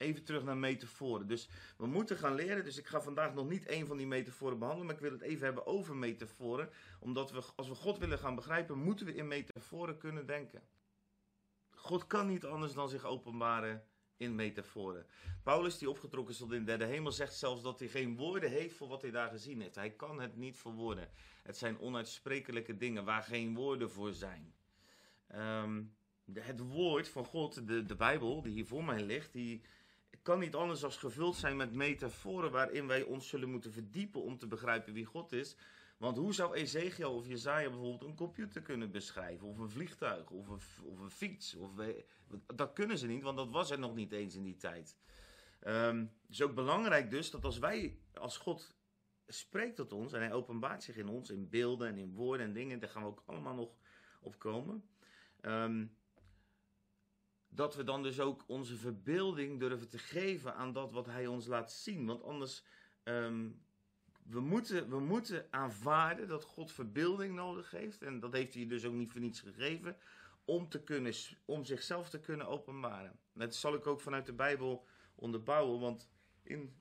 Even 0.00 0.24
terug 0.24 0.44
naar 0.44 0.56
metaforen. 0.56 1.26
Dus 1.26 1.48
we 1.76 1.86
moeten 1.86 2.16
gaan 2.16 2.34
leren. 2.34 2.64
Dus 2.64 2.78
ik 2.78 2.86
ga 2.86 3.00
vandaag 3.00 3.34
nog 3.34 3.48
niet 3.48 3.66
één 3.66 3.86
van 3.86 3.96
die 3.96 4.06
metaforen 4.06 4.58
behandelen. 4.58 4.86
Maar 4.86 4.96
ik 4.96 5.02
wil 5.02 5.12
het 5.12 5.20
even 5.20 5.44
hebben 5.44 5.66
over 5.66 5.96
metaforen. 5.96 6.70
Omdat 7.00 7.30
we, 7.30 7.42
als 7.56 7.68
we 7.68 7.74
God 7.74 7.98
willen 7.98 8.18
gaan 8.18 8.34
begrijpen, 8.34 8.78
moeten 8.78 9.06
we 9.06 9.14
in 9.14 9.28
metaforen 9.28 9.98
kunnen 9.98 10.26
denken. 10.26 10.62
God 11.70 12.06
kan 12.06 12.26
niet 12.26 12.44
anders 12.44 12.72
dan 12.72 12.88
zich 12.88 13.04
openbaren 13.04 13.84
in 14.16 14.34
metaforen. 14.34 15.06
Paulus, 15.42 15.78
die 15.78 15.90
opgetrokken 15.90 16.32
is 16.32 16.40
tot 16.40 16.52
in 16.52 16.58
de 16.58 16.64
derde 16.64 16.84
hemel, 16.84 17.12
zegt 17.12 17.34
zelfs 17.34 17.62
dat 17.62 17.78
hij 17.78 17.88
geen 17.88 18.16
woorden 18.16 18.50
heeft 18.50 18.76
voor 18.76 18.88
wat 18.88 19.02
hij 19.02 19.10
daar 19.10 19.30
gezien 19.30 19.60
heeft. 19.60 19.74
Hij 19.74 19.90
kan 19.90 20.20
het 20.20 20.36
niet 20.36 20.56
verwoorden. 20.56 21.08
Het 21.42 21.56
zijn 21.56 21.78
onuitsprekelijke 21.78 22.76
dingen 22.76 23.04
waar 23.04 23.22
geen 23.22 23.54
woorden 23.54 23.90
voor 23.90 24.12
zijn. 24.12 24.54
Um, 25.34 25.94
het 26.32 26.60
woord 26.60 27.08
van 27.08 27.24
God, 27.24 27.66
de, 27.66 27.82
de 27.82 27.96
Bijbel, 27.96 28.42
die 28.42 28.52
hier 28.52 28.66
voor 28.66 28.84
mij 28.84 29.02
ligt, 29.02 29.32
die 29.32 29.62
kan 30.22 30.38
niet 30.38 30.54
anders 30.54 30.80
dan 30.80 30.92
gevuld 30.92 31.36
zijn 31.36 31.56
met 31.56 31.72
metaforen 31.72 32.50
waarin 32.50 32.86
wij 32.86 33.02
ons 33.02 33.28
zullen 33.28 33.50
moeten 33.50 33.72
verdiepen 33.72 34.22
om 34.22 34.38
te 34.38 34.46
begrijpen 34.46 34.92
wie 34.92 35.04
God 35.04 35.32
is. 35.32 35.56
Want 35.98 36.16
hoe 36.16 36.34
zou 36.34 36.54
Ezekiel 36.54 37.14
of 37.14 37.26
Jezaja 37.26 37.68
bijvoorbeeld 37.68 38.04
een 38.04 38.16
computer 38.16 38.62
kunnen 38.62 38.90
beschrijven? 38.90 39.46
Of 39.46 39.58
een 39.58 39.70
vliegtuig, 39.70 40.30
of 40.30 40.48
een, 40.48 40.60
of 40.84 40.98
een 40.98 41.10
fiets? 41.10 41.54
Of 41.54 41.70
dat 42.54 42.72
kunnen 42.72 42.98
ze 42.98 43.06
niet, 43.06 43.22
want 43.22 43.36
dat 43.36 43.50
was 43.50 43.70
er 43.70 43.78
nog 43.78 43.94
niet 43.94 44.12
eens 44.12 44.34
in 44.34 44.42
die 44.42 44.56
tijd. 44.56 44.96
Um, 45.66 45.98
het 45.98 46.30
is 46.30 46.42
ook 46.42 46.54
belangrijk 46.54 47.10
dus 47.10 47.30
dat 47.30 47.44
als 47.44 47.58
wij, 47.58 47.98
als 48.14 48.36
God 48.36 48.76
spreekt 49.26 49.76
tot 49.76 49.92
ons 49.92 50.12
en 50.12 50.20
hij 50.20 50.32
openbaart 50.32 50.82
zich 50.82 50.96
in 50.96 51.08
ons 51.08 51.30
in 51.30 51.48
beelden 51.48 51.88
en 51.88 51.96
in 51.96 52.14
woorden 52.14 52.46
en 52.46 52.52
dingen, 52.52 52.78
daar 52.78 52.88
gaan 52.88 53.02
we 53.02 53.08
ook 53.08 53.22
allemaal 53.26 53.54
nog 53.54 53.76
op 54.20 54.38
komen. 54.38 54.84
Um, 55.40 55.96
dat 57.50 57.74
we 57.74 57.84
dan 57.84 58.02
dus 58.02 58.20
ook 58.20 58.44
onze 58.46 58.76
verbeelding 58.76 59.60
durven 59.60 59.88
te 59.88 59.98
geven 59.98 60.54
aan 60.54 60.72
dat 60.72 60.92
wat 60.92 61.06
hij 61.06 61.26
ons 61.26 61.46
laat 61.46 61.72
zien. 61.72 62.06
Want 62.06 62.22
anders, 62.22 62.62
um, 63.04 63.62
we, 64.22 64.40
moeten, 64.40 64.88
we 64.88 65.00
moeten 65.00 65.46
aanvaarden 65.50 66.28
dat 66.28 66.44
God 66.44 66.72
verbeelding 66.72 67.34
nodig 67.34 67.70
heeft. 67.70 68.02
En 68.02 68.20
dat 68.20 68.32
heeft 68.32 68.54
hij 68.54 68.66
dus 68.66 68.84
ook 68.84 68.94
niet 68.94 69.10
voor 69.10 69.20
niets 69.20 69.40
gegeven. 69.40 69.96
Om, 70.44 70.68
te 70.68 70.82
kunnen, 70.82 71.12
om 71.44 71.64
zichzelf 71.64 72.08
te 72.08 72.20
kunnen 72.20 72.46
openbaren. 72.46 73.18
Dat 73.32 73.54
zal 73.54 73.74
ik 73.74 73.86
ook 73.86 74.00
vanuit 74.00 74.26
de 74.26 74.32
Bijbel 74.32 74.86
onderbouwen. 75.14 75.80
Want 75.80 76.08
in 76.42 76.74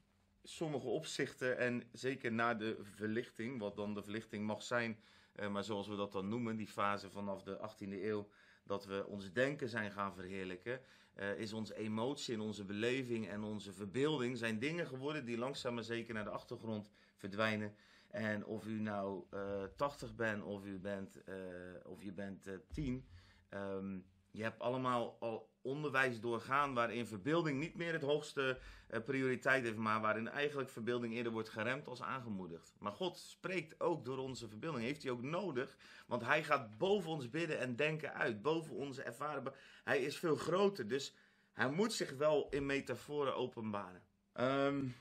sommige 0.43 0.87
opzichten, 0.87 1.57
en 1.57 1.83
zeker 1.91 2.31
na 2.31 2.53
de 2.53 2.77
verlichting, 2.81 3.59
wat 3.59 3.75
dan 3.75 3.93
de 3.93 4.03
verlichting 4.03 4.45
mag 4.45 4.63
zijn, 4.63 5.03
eh, 5.31 5.49
maar 5.49 5.63
zoals 5.63 5.87
we 5.87 5.95
dat 5.95 6.11
dan 6.11 6.29
noemen, 6.29 6.55
die 6.55 6.67
fase 6.67 7.09
vanaf 7.09 7.43
de 7.43 7.57
18e 7.57 8.03
eeuw 8.03 8.29
dat 8.69 8.85
we 8.85 9.05
ons 9.07 9.31
denken 9.31 9.69
zijn 9.69 9.91
gaan 9.91 10.13
verheerlijken, 10.13 10.81
uh, 11.15 11.39
is 11.39 11.53
onze 11.53 11.75
emotie 11.75 12.33
en 12.33 12.39
onze 12.39 12.65
beleving 12.65 13.27
en 13.27 13.43
onze 13.43 13.73
verbeelding 13.73 14.37
zijn 14.37 14.59
dingen 14.59 14.87
geworden 14.87 15.25
die 15.25 15.37
langzaam 15.37 15.73
maar 15.73 15.83
zeker 15.83 16.13
naar 16.13 16.23
de 16.23 16.29
achtergrond 16.29 16.89
verdwijnen. 17.15 17.75
En 18.07 18.45
of 18.45 18.65
u 18.65 18.79
nou 18.79 19.23
uh, 19.33 19.63
eh, 19.63 19.69
80 19.75 20.15
bent 20.15 20.43
of 20.43 20.65
u 20.65 20.79
bent, 20.79 21.17
uh, 21.25 21.35
of 21.83 22.03
je 22.03 22.11
bent 22.11 22.49
10, 22.71 23.05
um, 23.49 24.05
je 24.31 24.43
hebt 24.43 24.59
allemaal 24.59 25.17
al 25.19 25.49
onderwijs 25.61 26.19
doorgaan 26.19 26.73
waarin 26.73 27.07
verbeelding 27.07 27.59
niet 27.59 27.75
meer 27.75 27.93
het 27.93 28.01
hoogste 28.01 28.59
uh, 28.89 28.99
prioriteit 29.03 29.63
heeft, 29.63 29.77
maar 29.77 30.01
waarin 30.01 30.27
eigenlijk 30.27 30.69
verbeelding 30.69 31.13
eerder 31.13 31.31
wordt 31.31 31.49
geremd 31.49 31.87
als 31.87 32.01
aangemoedigd. 32.01 32.75
Maar 32.79 32.91
God 32.91 33.17
spreekt 33.17 33.79
ook 33.79 34.05
door 34.05 34.17
onze 34.17 34.47
verbeelding, 34.47 34.83
heeft 34.83 35.03
hij 35.03 35.11
ook 35.11 35.21
nodig, 35.21 35.77
want 36.07 36.23
hij 36.23 36.43
gaat 36.43 36.77
boven 36.77 37.11
ons 37.11 37.29
bidden 37.29 37.59
en 37.59 37.75
denken 37.75 38.13
uit, 38.13 38.41
boven 38.41 38.75
onze 38.75 39.03
ervaren. 39.03 39.53
Hij 39.83 40.01
is 40.01 40.17
veel 40.17 40.35
groter, 40.35 40.87
dus 40.87 41.15
hij 41.53 41.69
moet 41.69 41.93
zich 41.93 42.11
wel 42.11 42.49
in 42.49 42.65
metaforen 42.65 43.35
openbaren. 43.35 44.03
Um, 44.33 44.95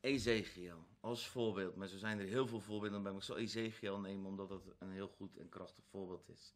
Ezekiel 0.00 0.86
als 1.00 1.28
voorbeeld, 1.28 1.76
maar 1.76 1.88
zo 1.88 1.98
zijn 1.98 2.18
er 2.18 2.26
heel 2.26 2.46
veel 2.46 2.60
voorbeelden 2.60 3.02
bij 3.02 3.12
me. 3.12 3.18
Ik 3.18 3.24
zal 3.24 3.36
Ezekiel 3.36 4.00
nemen 4.00 4.26
omdat 4.26 4.48
dat 4.48 4.62
een 4.78 4.90
heel 4.90 5.08
goed 5.08 5.36
en 5.36 5.48
krachtig 5.48 5.84
voorbeeld 5.84 6.28
is. 6.28 6.54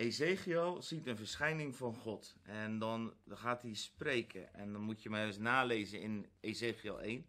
Ezekiel 0.00 0.82
ziet 0.82 1.06
een 1.06 1.16
verschijning 1.16 1.76
van 1.76 1.94
God. 1.94 2.36
En 2.42 2.78
dan, 2.78 3.14
gaat 3.28 3.62
hij 3.62 3.74
spreken. 3.74 4.54
En 4.54 4.72
dan 4.72 4.82
moet 4.82 5.02
je 5.02 5.10
maar 5.10 5.26
eens 5.26 5.38
nalezen 5.38 6.00
in 6.00 6.26
Ezekiel 6.40 7.00
1. 7.00 7.26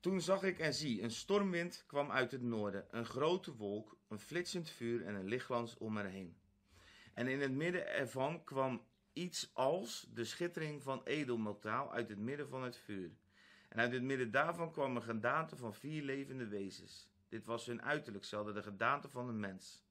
Toen 0.00 0.20
zag 0.20 0.42
ik 0.42 0.58
en 0.58 0.74
zie, 0.74 1.02
een 1.02 1.10
stormwind 1.10 1.84
kwam 1.86 2.10
uit 2.10 2.30
het 2.30 2.42
noorden, 2.42 2.86
een 2.90 3.04
grote 3.04 3.56
wolk, 3.56 3.98
een 4.08 4.18
flitsend 4.18 4.70
vuur 4.70 5.04
en 5.06 5.14
een 5.14 5.28
lichtglans 5.28 5.78
om 5.78 5.96
er 5.96 6.04
heen. 6.04 6.36
En 7.14 7.26
in 7.26 7.40
het 7.40 7.52
midden 7.52 7.88
ervan 7.88 8.44
kwam 8.44 8.84
iets 9.12 9.50
als 9.52 10.08
de 10.14 10.24
schittering 10.24 10.82
van 10.82 11.00
edelmetaal 11.04 11.92
uit 11.92 12.08
het 12.08 12.18
midden 12.18 12.48
van 12.48 12.62
het 12.62 12.76
vuur. 12.76 13.10
En 13.68 13.78
uit 13.78 13.92
het 13.92 14.02
midden 14.02 14.30
daarvan 14.30 14.72
kwam 14.72 14.96
een 14.96 15.02
gedaante 15.02 15.56
van 15.56 15.74
vier 15.74 16.02
levende 16.02 16.46
wezens. 16.46 17.08
Dit 17.28 17.46
was 17.46 17.66
hun 17.66 17.82
uiterlijk, 17.82 18.24
ze 18.24 18.36
hadden 18.36 18.54
de 18.54 18.62
gedaante 18.62 19.08
van 19.08 19.28
een 19.28 19.40
mens. 19.40 19.83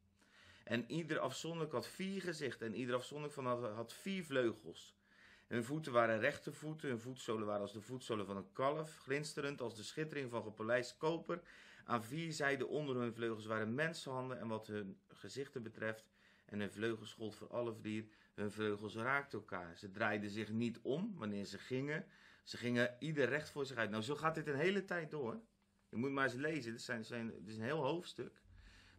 En 0.63 0.91
ieder 0.91 1.19
afzonderlijk 1.19 1.71
had 1.71 1.87
vier 1.87 2.21
gezichten 2.21 2.67
en 2.67 2.75
ieder 2.75 2.95
afzonderlijk 2.95 3.33
van 3.33 3.45
had, 3.45 3.73
had 3.73 3.93
vier 3.93 4.23
vleugels. 4.23 4.95
Hun 5.47 5.63
voeten 5.63 5.91
waren 5.91 6.19
rechte 6.19 6.51
voeten, 6.51 6.89
hun 6.89 6.99
voetzolen 6.99 7.47
waren 7.47 7.61
als 7.61 7.73
de 7.73 7.81
voetzolen 7.81 8.25
van 8.25 8.37
een 8.37 8.51
kalf, 8.53 8.97
glinsterend 8.97 9.61
als 9.61 9.75
de 9.75 9.83
schittering 9.83 10.29
van 10.29 10.43
gepolijst 10.43 10.97
koper. 10.97 11.41
Aan 11.85 12.03
vier 12.03 12.33
zijden 12.33 12.69
onder 12.69 12.95
hun 12.95 13.13
vleugels 13.13 13.45
waren 13.45 13.75
mensenhanden 13.75 14.39
en 14.39 14.47
wat 14.47 14.67
hun 14.67 14.99
gezichten 15.07 15.63
betreft 15.63 16.11
en 16.45 16.59
hun 16.59 16.71
vleugels 16.71 17.13
gold 17.13 17.35
voor 17.35 17.47
alle 17.47 17.73
vier, 17.73 18.05
hun 18.33 18.51
vleugels 18.51 18.95
raakten 18.95 19.39
elkaar. 19.39 19.77
Ze 19.77 19.91
draaiden 19.91 20.29
zich 20.29 20.51
niet 20.51 20.79
om 20.81 21.13
wanneer 21.17 21.45
ze 21.45 21.57
gingen, 21.57 22.05
ze 22.43 22.57
gingen 22.57 22.95
ieder 22.99 23.29
recht 23.29 23.49
voor 23.49 23.65
zich 23.65 23.77
uit. 23.77 23.89
Nou, 23.89 24.03
zo 24.03 24.15
gaat 24.15 24.35
dit 24.35 24.47
een 24.47 24.55
hele 24.55 24.85
tijd 24.85 25.11
door. 25.11 25.41
Je 25.89 25.95
moet 25.95 26.11
maar 26.11 26.23
eens 26.23 26.33
lezen, 26.33 26.71
het, 26.71 26.81
zijn, 26.81 27.05
zijn, 27.05 27.27
het 27.27 27.47
is 27.47 27.57
een 27.57 27.63
heel 27.63 27.83
hoofdstuk. 27.83 28.41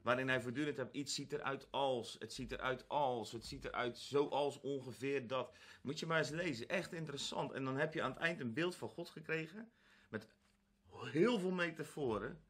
Waarin 0.04 0.28
hij 0.28 0.40
voortdurend 0.40 0.76
hebt, 0.76 0.96
iets 0.96 1.14
ziet 1.14 1.32
eruit 1.32 1.66
als, 1.70 2.16
het 2.18 2.32
ziet 2.32 2.52
eruit 2.52 2.88
als, 2.88 3.32
het 3.32 3.46
ziet 3.46 3.64
eruit 3.64 3.98
zoals 3.98 4.60
ongeveer 4.60 5.26
dat. 5.26 5.56
Moet 5.82 5.98
je 5.98 6.06
maar 6.06 6.18
eens 6.18 6.30
lezen, 6.30 6.68
echt 6.68 6.92
interessant. 6.92 7.52
En 7.52 7.64
dan 7.64 7.76
heb 7.76 7.94
je 7.94 8.02
aan 8.02 8.10
het 8.10 8.18
eind 8.18 8.40
een 8.40 8.52
beeld 8.52 8.76
van 8.76 8.88
God 8.88 9.08
gekregen, 9.08 9.72
met 10.08 10.26
heel 10.90 11.38
veel 11.38 11.50
metaforen. 11.50 12.44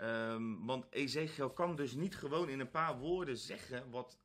Um, 0.00 0.66
want 0.66 0.86
Ezekiel 0.90 1.50
kan 1.50 1.76
dus 1.76 1.92
niet 1.92 2.16
gewoon 2.16 2.48
in 2.48 2.60
een 2.60 2.70
paar 2.70 2.98
woorden 2.98 3.36
zeggen 3.36 3.90
wat 3.90 4.18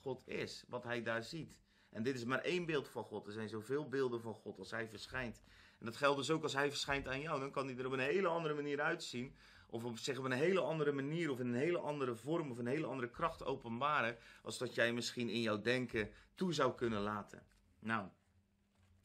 God 0.00 0.28
is, 0.28 0.64
wat 0.68 0.84
hij 0.84 1.02
daar 1.02 1.22
ziet. 1.22 1.58
En 1.90 2.02
dit 2.02 2.14
is 2.14 2.24
maar 2.24 2.40
één 2.40 2.66
beeld 2.66 2.88
van 2.88 3.04
God. 3.04 3.26
Er 3.26 3.32
zijn 3.32 3.48
zoveel 3.48 3.88
beelden 3.88 4.20
van 4.20 4.34
God 4.34 4.58
als 4.58 4.70
hij 4.70 4.88
verschijnt. 4.88 5.42
En 5.78 5.86
dat 5.86 5.96
geldt 5.96 6.18
dus 6.18 6.30
ook 6.30 6.42
als 6.42 6.54
hij 6.54 6.68
verschijnt 6.68 7.08
aan 7.08 7.20
jou. 7.20 7.40
Dan 7.40 7.50
kan 7.50 7.66
hij 7.66 7.76
er 7.76 7.86
op 7.86 7.92
een 7.92 7.98
hele 7.98 8.28
andere 8.28 8.54
manier 8.54 8.80
uitzien. 8.80 9.36
Of 9.66 9.84
op, 9.84 9.98
zeg, 9.98 10.18
op 10.18 10.24
een 10.24 10.32
hele 10.32 10.60
andere 10.60 10.92
manier, 10.92 11.30
of 11.30 11.40
in 11.40 11.46
een 11.46 11.54
hele 11.54 11.78
andere 11.78 12.14
vorm, 12.14 12.50
of 12.50 12.58
een 12.58 12.66
hele 12.66 12.86
andere 12.86 13.10
kracht 13.10 13.44
openbaren. 13.44 14.16
Als 14.42 14.58
dat 14.58 14.74
jij 14.74 14.92
misschien 14.92 15.28
in 15.28 15.40
jouw 15.40 15.60
denken 15.60 16.10
toe 16.34 16.52
zou 16.52 16.74
kunnen 16.74 17.00
laten. 17.00 17.46
Nou, 17.78 18.08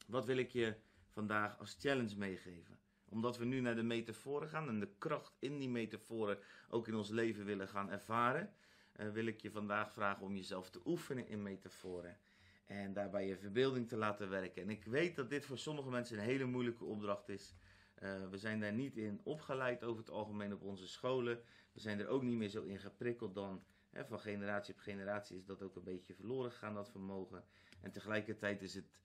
wat 0.06 0.24
wil 0.24 0.36
ik 0.36 0.50
je 0.50 0.74
vandaag 1.08 1.58
als 1.58 1.76
challenge 1.80 2.16
meegeven? 2.16 2.78
Omdat 3.08 3.38
we 3.38 3.44
nu 3.44 3.60
naar 3.60 3.74
de 3.74 3.82
metaforen 3.82 4.48
gaan 4.48 4.68
en 4.68 4.80
de 4.80 4.94
kracht 4.98 5.36
in 5.38 5.58
die 5.58 5.68
metaforen 5.68 6.38
ook 6.68 6.88
in 6.88 6.94
ons 6.94 7.08
leven 7.08 7.44
willen 7.44 7.68
gaan 7.68 7.90
ervaren, 7.90 8.54
uh, 8.96 9.10
wil 9.10 9.26
ik 9.26 9.40
je 9.40 9.50
vandaag 9.50 9.92
vragen 9.92 10.24
om 10.24 10.36
jezelf 10.36 10.70
te 10.70 10.80
oefenen 10.84 11.28
in 11.28 11.42
metaforen. 11.42 12.18
En 12.66 12.92
daarbij 12.92 13.26
je 13.26 13.36
verbeelding 13.36 13.88
te 13.88 13.96
laten 13.96 14.28
werken. 14.28 14.62
En 14.62 14.70
ik 14.70 14.84
weet 14.84 15.16
dat 15.16 15.30
dit 15.30 15.46
voor 15.46 15.58
sommige 15.58 15.90
mensen 15.90 16.18
een 16.18 16.24
hele 16.24 16.44
moeilijke 16.44 16.84
opdracht 16.84 17.28
is. 17.28 17.54
Uh, 18.02 18.28
we 18.28 18.38
zijn 18.38 18.60
daar 18.60 18.72
niet 18.72 18.96
in 18.96 19.20
opgeleid 19.22 19.84
over 19.84 20.00
het 20.00 20.10
algemeen 20.10 20.52
op 20.52 20.62
onze 20.62 20.88
scholen. 20.88 21.42
We 21.72 21.80
zijn 21.80 22.00
er 22.00 22.08
ook 22.08 22.22
niet 22.22 22.36
meer 22.36 22.48
zo 22.48 22.62
in 22.62 22.78
geprikkeld 22.78 23.34
dan 23.34 23.64
hè, 23.90 24.04
van 24.04 24.20
generatie 24.20 24.74
op 24.74 24.80
generatie 24.80 25.36
is 25.36 25.44
dat 25.44 25.62
ook 25.62 25.76
een 25.76 25.84
beetje 25.84 26.14
verloren 26.14 26.50
gegaan, 26.50 26.74
dat 26.74 26.90
vermogen. 26.90 27.44
En 27.80 27.92
tegelijkertijd 27.92 28.62
is 28.62 28.74
het 28.74 29.00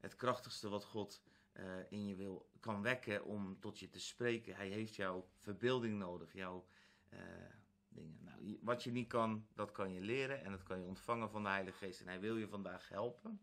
het 0.00 0.16
krachtigste 0.16 0.68
wat 0.68 0.84
God 0.84 1.22
uh, 1.52 1.64
in 1.88 2.06
je 2.06 2.16
wil 2.16 2.50
kan 2.60 2.82
wekken 2.82 3.24
om 3.24 3.60
tot 3.60 3.78
je 3.78 3.88
te 3.88 4.00
spreken. 4.00 4.56
Hij 4.56 4.68
heeft 4.68 4.94
jouw 4.94 5.28
verbeelding 5.38 5.98
nodig, 5.98 6.32
jouw 6.32 6.66
uh, 7.12 7.20
dingen. 7.88 8.18
Nou, 8.22 8.58
wat 8.62 8.82
je 8.82 8.90
niet 8.90 9.08
kan, 9.08 9.46
dat 9.54 9.72
kan 9.72 9.92
je 9.92 10.00
leren 10.00 10.44
en 10.44 10.50
dat 10.50 10.62
kan 10.62 10.78
je 10.78 10.84
ontvangen 10.84 11.30
van 11.30 11.42
de 11.42 11.48
Heilige 11.48 11.76
Geest. 11.76 12.00
En 12.00 12.06
Hij 12.06 12.20
wil 12.20 12.36
je 12.36 12.48
vandaag 12.48 12.88
helpen. 12.88 13.40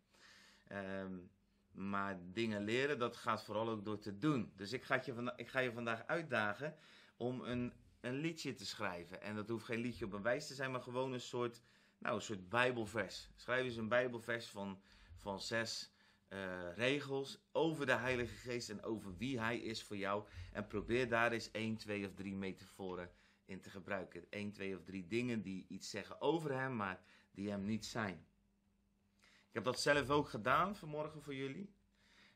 Um, 0.72 1.32
maar 1.77 2.19
dingen 2.34 2.63
leren, 2.63 3.00
dat 3.00 3.15
gaat 3.15 3.43
vooral 3.43 3.69
ook 3.69 3.86
door 3.86 4.00
te 4.00 4.17
doen. 4.17 4.51
Dus 4.55 4.74
ik 4.74 4.84
ga 4.84 5.01
je, 5.05 5.13
vanda 5.13 5.38
ik 5.38 5.48
ga 5.48 5.60
je 5.60 5.72
vandaag 5.72 6.07
uitdagen 6.07 6.75
om 7.17 7.41
een, 7.41 7.74
een 8.00 8.15
liedje 8.15 8.53
te 8.53 8.65
schrijven. 8.65 9.22
En 9.22 9.36
dat 9.36 9.50
hoeft 9.50 9.65
geen 9.65 9.79
liedje 9.79 10.05
op 10.05 10.13
een 10.13 10.22
wijs 10.22 10.48
te 10.48 10.53
zijn, 10.53 10.72
maar 10.72 10.81
gewoon 10.81 11.13
een 11.13 11.22
soort, 11.22 11.62
nou, 11.98 12.15
een 12.15 12.22
soort 12.22 12.50
bijbelvers. 12.50 13.29
Schrijf 13.36 13.65
eens 13.65 13.75
een 13.75 13.88
bijbelvers 13.88 14.48
van, 14.48 14.81
van 15.15 15.39
zes 15.39 15.91
uh, 16.29 16.75
regels 16.75 17.39
over 17.51 17.86
de 17.86 17.96
Heilige 17.96 18.36
Geest 18.36 18.69
en 18.69 18.84
over 18.84 19.17
wie 19.17 19.39
Hij 19.39 19.57
is 19.57 19.84
voor 19.84 19.98
jou. 19.98 20.27
En 20.51 20.67
probeer 20.67 21.10
daar 21.10 21.31
eens 21.31 21.51
één, 21.51 21.77
twee 21.77 22.05
of 22.05 22.13
drie 22.13 22.36
metaforen 22.36 23.12
in 23.46 23.62
te 23.62 23.69
gebruiken. 23.69 24.25
Eén, 24.29 24.51
twee 24.51 24.75
of 24.75 24.84
drie 24.84 25.07
dingen 25.07 25.41
die 25.41 25.65
iets 25.69 25.89
zeggen 25.89 26.22
over 26.22 26.53
Hem, 26.53 26.75
maar 26.75 27.01
die 27.31 27.50
Hem 27.50 27.65
niet 27.65 27.86
zijn. 27.86 28.25
Heb 29.58 29.66
dat 29.66 29.80
zelf 29.80 30.10
ook 30.10 30.30
gedaan 30.30 30.76
vanmorgen 30.76 31.22
voor 31.22 31.36
jullie. 31.36 31.70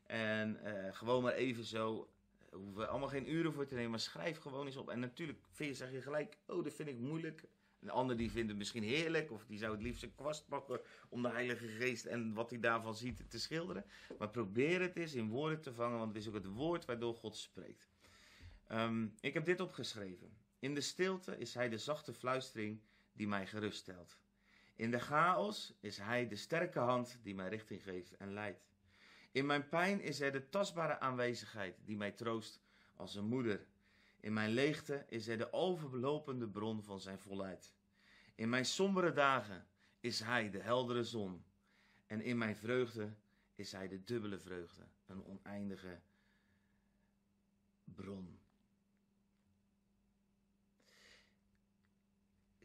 En 0.06 0.60
uh, 0.64 0.94
gewoon 0.94 1.22
maar 1.22 1.32
even 1.32 1.64
zo. 1.64 2.08
Hoeven 2.50 2.74
we 2.74 2.86
allemaal 2.86 3.08
geen 3.08 3.32
uren 3.32 3.52
voor 3.52 3.66
te 3.66 3.74
nemen, 3.74 3.90
maar 3.90 4.00
schrijf 4.00 4.38
gewoon 4.38 4.66
eens 4.66 4.76
op. 4.76 4.90
En 4.90 5.00
natuurlijk 5.00 5.38
vind 5.50 5.70
je, 5.70 5.76
zeg 5.76 5.92
je 5.92 6.02
gelijk, 6.02 6.38
oh, 6.46 6.64
dat 6.64 6.72
vind 6.72 6.88
ik 6.88 6.98
moeilijk. 6.98 7.44
Een 7.80 7.90
ander 7.90 8.16
die 8.16 8.30
vindt 8.30 8.48
het 8.48 8.58
misschien 8.58 8.82
heerlijk, 8.82 9.30
of 9.30 9.44
die 9.46 9.58
zou 9.58 9.72
het 9.72 9.82
liefst 9.82 10.02
een 10.02 10.14
kwast 10.14 10.48
pakken 10.48 10.80
om 11.08 11.22
de 11.22 11.28
Heilige 11.28 11.66
Geest 11.66 12.04
en 12.04 12.34
wat 12.34 12.50
hij 12.50 12.60
daarvan 12.60 12.94
ziet 12.94 13.30
te 13.30 13.40
schilderen. 13.40 13.84
Maar 14.18 14.30
probeer 14.30 14.80
het 14.80 14.96
eens 14.96 15.14
in 15.14 15.28
woorden 15.28 15.60
te 15.60 15.72
vangen, 15.72 15.98
want 15.98 16.14
het 16.14 16.22
is 16.22 16.28
ook 16.28 16.34
het 16.34 16.46
woord 16.46 16.84
waardoor 16.84 17.14
God 17.14 17.36
spreekt. 17.36 17.88
Um, 18.72 19.14
ik 19.20 19.34
heb 19.34 19.44
dit 19.44 19.60
opgeschreven. 19.60 20.36
In 20.58 20.74
de 20.74 20.80
stilte 20.80 21.38
is 21.38 21.54
hij 21.54 21.68
de 21.68 21.78
zachte 21.78 22.12
fluistering 22.12 22.80
die 23.12 23.28
mij 23.28 23.46
geruststelt. 23.46 24.16
In 24.82 24.90
de 24.90 25.00
chaos 25.00 25.74
is 25.80 25.98
Hij 25.98 26.28
de 26.28 26.36
sterke 26.36 26.78
hand 26.78 27.18
die 27.22 27.34
mij 27.34 27.48
richting 27.48 27.82
geeft 27.82 28.16
en 28.16 28.32
leidt. 28.32 28.70
In 29.32 29.46
mijn 29.46 29.68
pijn 29.68 30.00
is 30.00 30.18
Hij 30.18 30.30
de 30.30 30.48
tastbare 30.48 31.00
aanwezigheid 31.00 31.76
die 31.84 31.96
mij 31.96 32.12
troost 32.12 32.60
als 32.96 33.14
een 33.14 33.24
moeder. 33.24 33.66
In 34.20 34.32
mijn 34.32 34.50
leegte 34.50 35.04
is 35.08 35.26
Hij 35.26 35.36
de 35.36 35.52
overlopende 35.52 36.48
bron 36.48 36.82
van 36.82 37.00
Zijn 37.00 37.18
volheid. 37.18 37.74
In 38.34 38.48
mijn 38.48 38.64
sombere 38.64 39.12
dagen 39.12 39.66
is 40.00 40.20
Hij 40.20 40.50
de 40.50 40.60
heldere 40.60 41.04
zon. 41.04 41.44
En 42.06 42.20
in 42.20 42.38
mijn 42.38 42.56
vreugde 42.56 43.14
is 43.54 43.72
Hij 43.72 43.88
de 43.88 44.04
dubbele 44.04 44.38
vreugde, 44.38 44.86
een 45.06 45.24
oneindige 45.24 46.00
bron. 47.84 48.38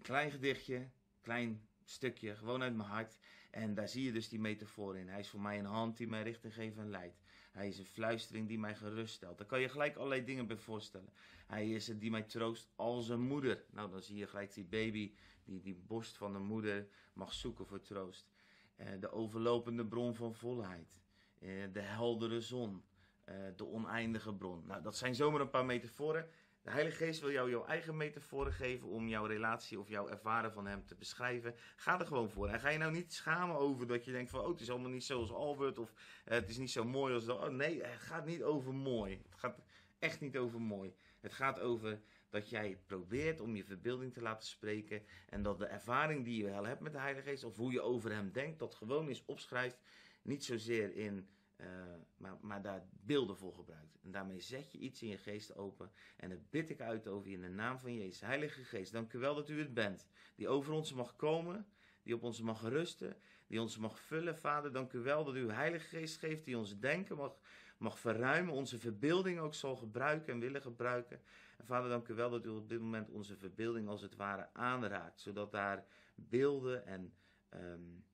Klein 0.02 0.32
gedichtje, 0.32 0.90
klein 1.22 1.68
stukje, 1.90 2.36
gewoon 2.36 2.62
uit 2.62 2.76
mijn 2.76 2.90
hart. 2.90 3.18
En 3.52 3.74
daar 3.74 3.88
zie 3.88 4.04
je 4.04 4.12
dus 4.12 4.30
die 4.30 4.40
metafoor 4.40 4.98
in. 4.98 5.08
Hij 5.08 5.20
is 5.20 5.30
voor 5.30 5.42
mij 5.42 5.60
een 5.60 5.66
hand 5.66 5.98
die 5.98 6.08
mij 6.08 6.24
richting 6.24 6.54
geeft 6.54 6.78
en 6.78 6.90
leidt. 6.90 7.22
Hij 7.52 7.68
is 7.68 7.80
een 7.80 7.86
fluistering 7.86 8.48
die 8.48 8.60
mij 8.60 8.76
geruststelt. 8.76 9.38
Daar 9.38 9.48
kan 9.48 9.60
je 9.60 9.70
gelijk 9.70 9.96
allerlei 9.96 10.24
dingen 10.24 10.48
bij 10.48 10.58
voorstellen. 10.58 11.10
Hij 11.48 11.70
is 11.70 11.88
het 11.88 12.00
die 12.00 12.12
mij 12.12 12.24
troost 12.24 12.70
als 12.76 13.10
een 13.10 13.22
moeder. 13.22 13.64
Nou, 13.72 13.92
dan 13.92 14.02
zie 14.02 14.18
je 14.18 14.28
gelijk 14.28 14.54
die 14.54 14.66
baby 14.66 15.14
die 15.44 15.62
die 15.62 15.76
borst 15.76 16.18
van 16.18 16.34
de 16.34 16.40
moeder 16.40 16.88
mag 17.14 17.34
zoeken 17.34 17.66
voor 17.66 17.82
troost. 17.82 18.32
Uh, 18.78 18.88
de 19.00 19.12
overlopende 19.12 19.86
bron 19.86 20.16
van 20.16 20.36
volheid. 20.36 20.98
Uh, 21.40 21.64
de 21.74 21.82
heldere 21.82 22.42
zon. 22.42 22.84
Uh, 23.30 23.36
de 23.56 23.66
oneindige 23.66 24.34
bron. 24.34 24.64
Nou, 24.66 24.82
dat 24.82 24.98
zijn 24.98 25.16
zomaar 25.16 25.42
een 25.42 25.50
paar 25.50 25.66
metaforen. 25.66 26.30
De 26.62 26.72
Heilige 26.72 27.06
Geest 27.06 27.22
wil 27.22 27.32
jou 27.32 27.50
jouw 27.50 27.66
eigen 27.66 27.98
metaforen 27.98 28.54
geven 28.54 28.88
om 28.88 29.08
jouw 29.08 29.26
relatie 29.26 29.80
of 29.80 29.90
jouw 29.90 30.10
ervaren 30.10 30.52
van 30.52 30.68
hem 30.68 30.86
te 30.86 30.96
beschrijven. 30.96 31.56
Ga 31.76 32.00
er 32.00 32.06
gewoon 32.06 32.30
voor. 32.30 32.48
En 32.48 32.60
ga 32.60 32.70
je 32.70 32.78
nou 32.78 32.92
niet 32.92 33.14
schamen 33.14 33.56
over 33.56 33.88
dat 33.88 34.06
je 34.06 34.12
denkt 34.12 34.30
van, 34.30 34.40
oh, 34.40 34.50
het 34.50 34.62
is 34.62 34.70
allemaal 34.70 34.90
niet 34.90 35.04
zoals 35.04 35.32
Albert 35.32 35.78
of 35.78 35.92
uh, 35.92 36.34
het 36.34 36.50
is 36.50 36.58
niet 36.58 36.72
zo 36.72 36.84
mooi 36.84 37.14
als. 37.14 37.28
Oh, 37.28 37.48
nee, 37.48 37.84
het 37.84 38.00
gaat 38.00 38.26
niet 38.26 38.44
over 38.44 38.74
mooi. 38.74 39.22
Het 39.30 39.40
gaat 39.40 39.60
echt 40.00 40.22
niet 40.22 40.38
over 40.38 40.62
mooi. 40.62 40.96
Het 41.20 41.34
gaat 41.34 41.60
over 41.60 42.02
dat 42.30 42.50
jij 42.50 42.80
probeert 42.86 43.40
om 43.40 43.56
je 43.56 43.64
verbeelding 43.64 44.14
te 44.14 44.22
laten 44.22 44.48
spreken 44.48 45.04
en 45.30 45.42
dat 45.42 45.58
de 45.58 45.66
ervaring 45.66 46.26
die 46.26 46.44
je 46.44 46.50
wel 46.50 46.66
hebt 46.66 46.82
met 46.82 46.92
de 46.92 47.00
Heilige 47.00 47.30
Geest 47.30 47.44
of 47.44 47.56
hoe 47.56 47.72
je 47.72 47.82
over 47.82 48.12
hem 48.12 48.32
denkt, 48.32 48.60
dat 48.60 48.76
gewoon 48.76 49.08
eens 49.08 49.26
opschrijft. 49.26 49.78
Niet 50.22 50.46
zozeer 50.46 50.96
in 50.96 51.30
uh, 51.58 52.32
maar, 52.42 52.62
daar 52.62 52.88
beelden 52.92 53.38
voor 53.38 53.54
gebruikt. 53.54 53.98
En 54.02 54.12
daarmee 54.12 54.40
zet 54.40 54.72
je 54.72 54.78
iets 54.78 55.02
in 55.02 55.08
je 55.08 55.18
geest 55.18 55.56
open. 55.56 55.92
En 56.18 56.30
dat 56.30 56.50
bid 56.50 56.70
ik 56.70 56.82
uit 56.82 57.08
over 57.08 57.30
je 57.30 57.36
in 57.36 57.42
de 57.42 57.50
naam 57.50 57.80
van 57.80 57.94
Jezus. 57.94 58.22
Heilige 58.22 58.64
Geest, 58.64 58.92
dank 58.92 59.14
u 59.14 59.20
wel 59.20 59.36
dat 59.36 59.50
u 59.50 59.60
het 59.60 59.74
bent. 59.74 60.08
Die 60.36 60.48
over 60.48 60.74
ons 60.74 60.94
mag 60.94 61.16
komen. 61.16 61.68
Die 62.04 62.16
op 62.16 62.24
ons 62.24 62.42
mag 62.42 62.62
rusten. 62.62 63.18
Die 63.48 63.62
ons 63.62 63.78
mag 63.78 64.00
vullen. 64.00 64.38
Vader, 64.38 64.72
dank 64.72 64.94
u 64.94 65.00
wel 65.00 65.24
dat 65.24 65.36
u 65.36 65.52
Heilige 65.52 65.88
Geest 65.88 66.20
geeft. 66.20 66.46
Die 66.46 66.58
ons 66.58 66.80
denken 66.80 67.18
mag, 67.18 67.40
mag 67.78 68.00
verruimen. 68.00 68.54
Onze 68.54 68.80
verbeelding 68.80 69.40
ook 69.40 69.54
zal 69.54 69.76
gebruiken 69.76 70.34
en 70.34 70.40
willen 70.40 70.62
gebruiken. 70.62 71.22
En 71.58 71.66
Vader, 71.66 71.90
dank 71.90 72.08
u 72.08 72.14
wel 72.14 72.30
dat 72.30 72.46
u 72.46 72.50
op 72.50 72.70
dit 72.70 72.80
moment 72.80 73.10
onze 73.10 73.38
verbeelding 73.38 73.88
als 73.88 74.02
het 74.02 74.16
ware 74.16 74.54
aanraakt. 74.54 75.22
Zodat 75.22 75.52
daar 75.52 75.86
beelden 76.16 76.86
en... 76.86 77.14
Um, 77.50 78.06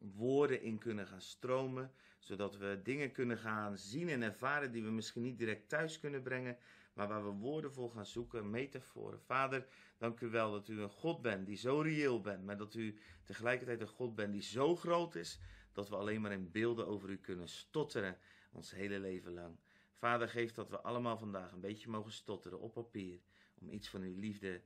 woorden 0.00 0.62
in 0.62 0.78
kunnen 0.78 1.06
gaan 1.06 1.20
stromen, 1.20 1.92
zodat 2.20 2.56
we 2.56 2.80
dingen 2.82 3.12
kunnen 3.12 3.38
gaan 3.38 3.78
zien 3.78 4.08
en 4.08 4.22
ervaren 4.22 4.72
die 4.72 4.82
we 4.82 4.90
misschien 4.90 5.22
niet 5.22 5.38
direct 5.38 5.68
thuis 5.68 6.00
kunnen 6.00 6.22
brengen, 6.22 6.58
maar 6.92 7.08
waar 7.08 7.24
we 7.24 7.30
woorden 7.30 7.72
voor 7.72 7.90
gaan 7.90 8.06
zoeken, 8.06 8.50
metaforen. 8.50 9.20
Vader, 9.20 9.66
dank 9.98 10.20
u 10.20 10.28
wel 10.28 10.52
dat 10.52 10.68
u 10.68 10.80
een 10.80 10.90
God 10.90 11.22
bent 11.22 11.46
die 11.46 11.56
zo 11.56 11.80
reëel 11.80 12.20
bent, 12.20 12.44
maar 12.44 12.56
dat 12.56 12.74
u 12.74 12.98
tegelijkertijd 13.24 13.80
een 13.80 13.86
God 13.86 14.14
bent 14.14 14.32
die 14.32 14.42
zo 14.42 14.76
groot 14.76 15.14
is 15.14 15.40
dat 15.72 15.88
we 15.88 15.96
alleen 15.96 16.20
maar 16.20 16.32
in 16.32 16.50
beelden 16.50 16.86
over 16.86 17.08
u 17.08 17.16
kunnen 17.16 17.48
stotteren 17.48 18.18
ons 18.52 18.70
hele 18.70 18.98
leven 18.98 19.32
lang. 19.32 19.58
Vader, 19.94 20.28
geef 20.28 20.52
dat 20.52 20.70
we 20.70 20.80
allemaal 20.80 21.18
vandaag 21.18 21.52
een 21.52 21.60
beetje 21.60 21.88
mogen 21.88 22.12
stotteren 22.12 22.60
op 22.60 22.72
papier 22.72 23.20
om 23.54 23.68
iets 23.68 23.88
van 23.88 24.02
uw 24.02 24.18
liefde 24.18 24.62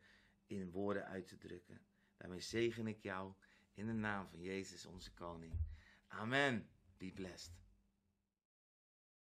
in 0.46 0.70
woorden 0.70 1.06
uit 1.06 1.28
te 1.28 1.38
drukken. 1.38 1.80
Daarmee 2.16 2.40
zegen 2.40 2.86
ik 2.86 3.02
jou 3.02 3.32
in 3.74 3.86
de 3.86 3.92
naam 3.92 4.28
van 4.28 4.40
Jezus 4.40 4.86
onze 4.86 5.12
koning. 5.12 5.52
Amen. 6.08 6.73
Be 7.04 7.10
blessed. 7.10 7.63